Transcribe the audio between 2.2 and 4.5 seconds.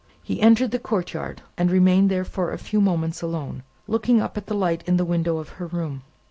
for a few moments alone, looking up at